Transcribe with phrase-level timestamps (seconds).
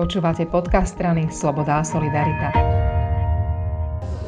[0.00, 2.48] Počúvate podcast strany Sloboda a Solidarita.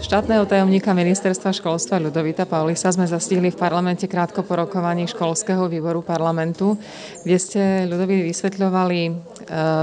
[0.04, 6.04] Štátneho tajomníka ministerstva školstva Ľudovita Paulisa sme zastihli v parlamente krátko po rokovaní školského výboru
[6.04, 6.76] parlamentu,
[7.24, 9.12] kde ste Ľudovi vysvetľovali e,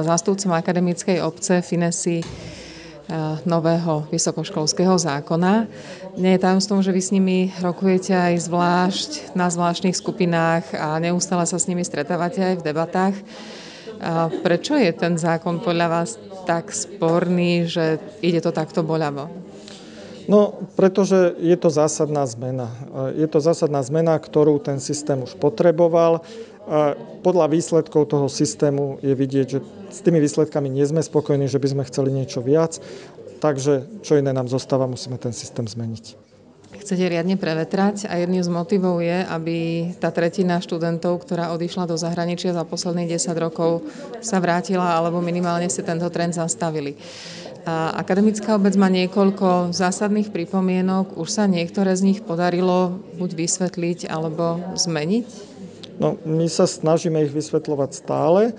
[0.06, 2.26] zástupcom akademickej obce Finesi e,
[3.50, 5.66] nového vysokoškolského zákona.
[6.22, 11.50] Nie je tajomstvom, že vy s nimi rokujete aj zvlášť na zvláštnych skupinách a neustále
[11.50, 13.18] sa s nimi stretávate aj v debatách.
[14.44, 16.16] Prečo je ten zákon podľa vás
[16.48, 19.28] tak sporný, že ide to takto boľavo?
[20.30, 22.70] No, pretože je to zásadná zmena.
[23.18, 26.22] Je to zásadná zmena, ktorú ten systém už potreboval.
[27.26, 29.60] Podľa výsledkov toho systému je vidieť, že
[29.90, 32.78] s tými výsledkami nie sme spokojní, že by sme chceli niečo viac.
[33.42, 36.30] Takže čo iné nám zostáva, musíme ten systém zmeniť
[36.78, 39.58] chcete riadne prevetrať a jedným z motivov je, aby
[39.98, 43.90] tá tretina študentov, ktorá odišla do zahraničia za posledných 10 rokov,
[44.22, 46.94] sa vrátila alebo minimálne si tento trend zastavili.
[47.70, 51.20] Akademická obec má niekoľko zásadných pripomienok.
[51.20, 55.59] Už sa niektoré z nich podarilo buď vysvetliť alebo zmeniť?
[56.00, 58.42] No, my sa snažíme ich vysvetľovať stále.
[58.50, 58.54] E,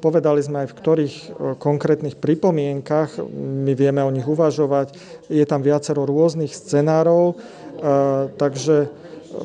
[0.00, 1.26] povedali sme aj v ktorých e,
[1.60, 4.96] konkrétnych pripomienkach my vieme o nich uvažovať.
[5.28, 8.88] Je tam viacero rôznych scenárov, e, takže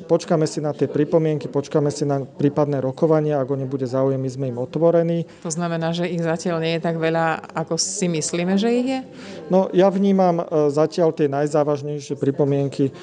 [0.08, 4.20] počkáme si na tie pripomienky, počkáme si na prípadné rokovania, ak o ne bude záujem,
[4.20, 5.24] my sme im otvorení.
[5.44, 9.00] To znamená, že ich zatiaľ nie je tak veľa, ako si myslíme, že ich je?
[9.48, 12.94] No, ja vnímam e, zatiaľ tie najzávažnejšie pripomienky, e,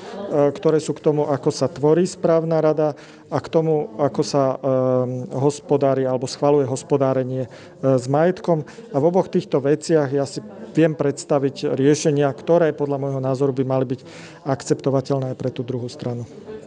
[0.52, 2.92] ktoré sú k tomu, ako sa tvorí správna rada
[3.32, 7.50] a k tomu, ako sa um, hospodári alebo schvaluje hospodárenie
[7.82, 8.62] s majetkom.
[8.94, 10.38] A v oboch týchto veciach ja si
[10.70, 14.00] viem predstaviť riešenia, ktoré podľa môjho názoru by mali byť
[14.46, 16.22] akceptovateľné aj pre tú druhú stranu.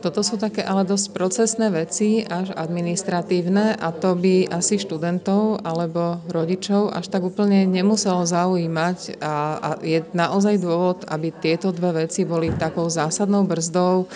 [0.07, 6.23] Toto sú také ale dosť procesné veci, až administratívne a to by asi študentov alebo
[6.31, 12.23] rodičov až tak úplne nemuselo zaujímať a, a je naozaj dôvod, aby tieto dve veci
[12.23, 14.07] boli takou zásadnou brzdou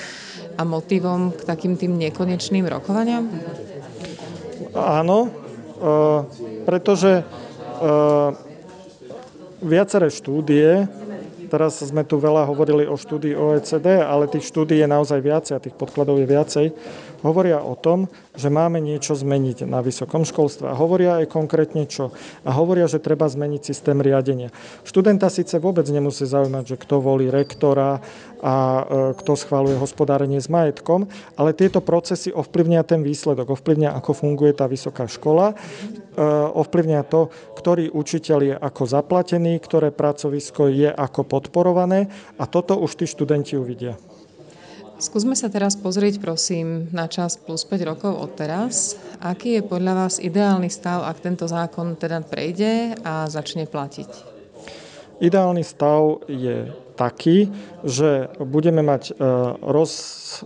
[0.56, 3.28] a motivom k takým tým nekonečným rokovaniam?
[4.72, 5.30] Áno, e,
[6.64, 7.24] pretože e,
[9.60, 10.88] viaceré štúdie
[11.52, 15.60] Teraz sme tu veľa hovorili o štúdii OECD, ale tých štúdí je naozaj viacej a
[15.60, 16.66] tých podkladov je viacej.
[17.22, 20.66] Hovoria o tom, že máme niečo zmeniť na vysokom školstve.
[20.66, 22.10] A hovoria aj konkrétne čo.
[22.42, 24.50] A hovoria, že treba zmeniť systém riadenia.
[24.82, 28.02] Študenta síce vôbec nemusí zaujímať, že kto volí rektora
[28.42, 28.84] a e,
[29.22, 31.06] kto schváluje hospodárenie s majetkom,
[31.38, 35.56] ale tieto procesy ovplyvnia ten výsledok, ovplyvnia, ako funguje tá vysoká škola, e,
[36.58, 42.10] ovplyvnia to, ktorý učiteľ je ako zaplatený, ktoré pracovisko je ako podporované
[42.42, 43.94] a toto už tí študenti uvidia.
[45.02, 49.02] Skúsme sa teraz pozrieť, prosím, na čas plus 5 rokov od teraz.
[49.18, 54.31] Aký je podľa vás ideálny stav, ak tento zákon teda prejde a začne platiť?
[55.22, 57.50] Ideálny stav je taký,
[57.86, 59.24] že budeme mať e,
[59.66, 59.94] roz,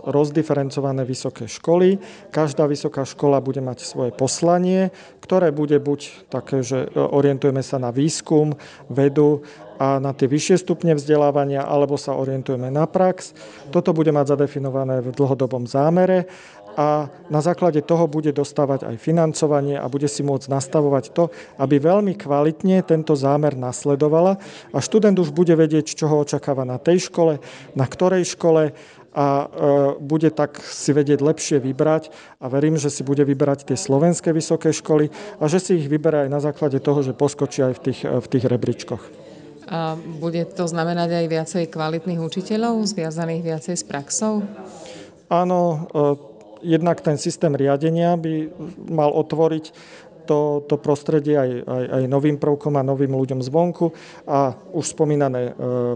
[0.04, 1.96] rozdiferencované vysoké školy.
[2.32, 7.76] Každá vysoká škola bude mať svoje poslanie, ktoré bude buď také, že e, orientujeme sa
[7.80, 8.56] na výskum,
[8.88, 9.44] vedu
[9.76, 13.36] a na tie vyššie stupne vzdelávania, alebo sa orientujeme na prax.
[13.68, 16.24] Toto bude mať zadefinované v dlhodobom zámere
[16.76, 21.80] a na základe toho bude dostávať aj financovanie a bude si môcť nastavovať to, aby
[21.80, 24.36] veľmi kvalitne tento zámer nasledovala
[24.70, 27.40] a študent už bude vedieť, čo ho očakáva na tej škole,
[27.72, 28.76] na ktorej škole
[29.16, 29.46] a e,
[29.96, 34.76] bude tak si vedieť lepšie vybrať a verím, že si bude vyberať tie slovenské vysoké
[34.76, 35.08] školy
[35.40, 38.26] a že si ich vyberá aj na základe toho, že poskočí aj v tých, v
[38.28, 39.02] tých rebríčkoch.
[39.66, 44.44] A bude to znamenať aj viacej kvalitných učiteľov, zviazaných viacej s praxou?
[45.26, 48.50] Áno, e, jednak ten systém riadenia by
[48.88, 49.64] mal otvoriť
[50.26, 53.94] to, to prostredie aj, aj, aj novým prvkom a novým ľuďom zvonku
[54.26, 55.52] a už spomínané e,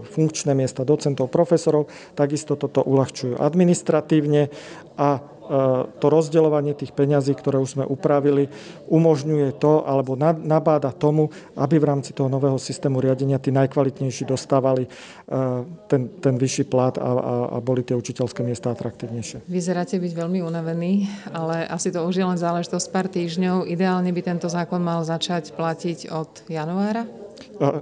[0.07, 4.47] funkčné miesta docentov, profesorov, takisto toto uľahčujú administratívne
[4.95, 5.19] a
[5.99, 8.47] to rozdeľovanie tých peňazí, ktoré už sme upravili,
[8.87, 11.27] umožňuje to alebo nabáda tomu,
[11.59, 14.89] aby v rámci toho nového systému riadenia tí najkvalitnejší dostávali e,
[15.91, 19.43] ten, ten vyšší plat a, a, a boli tie učiteľské miesta atraktívnejšie.
[19.51, 23.67] Vyzeráte byť veľmi unavený, ale asi to už je len záležitosť pár týždňov.
[23.67, 27.03] Ideálne by tento zákon mal začať platiť od januára?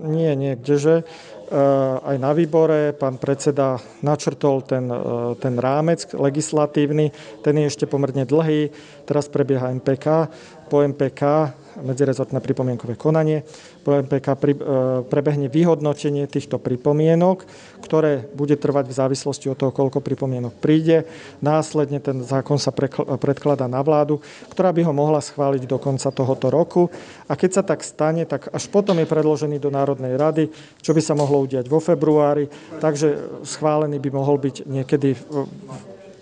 [0.04, 1.08] Nie, nie, kdeže.
[1.50, 7.10] Eh, aj na výbore pán predseda načrtol ten, eh, ten rámec legislatívny,
[7.42, 8.70] ten je ešte pomerne dlhý,
[9.10, 10.30] teraz prebieha MPK,
[10.70, 11.52] po MPK
[11.82, 13.44] medzirezortné pripomienkové konanie.
[13.84, 14.60] Po MPK pri, e,
[15.08, 17.48] prebehne vyhodnotenie týchto pripomienok,
[17.84, 21.08] ktoré bude trvať v závislosti od toho, koľko pripomienok príde.
[21.40, 22.76] Následne ten zákon sa
[23.20, 24.20] predkladá na vládu,
[24.52, 26.92] ktorá by ho mohla schváliť do konca tohoto roku.
[27.32, 30.52] A keď sa tak stane, tak až potom je predložený do Národnej rady,
[30.84, 32.52] čo by sa mohlo udiať vo februári.
[32.80, 35.10] Takže schválený by mohol byť niekedy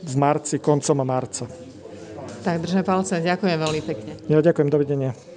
[0.07, 1.66] v marci, koncom marca.
[2.43, 3.21] Tak držme palce.
[3.21, 4.11] Ďakujem veľmi pekne.
[4.27, 4.67] Ja ďakujem.
[4.67, 5.36] Dovidenia.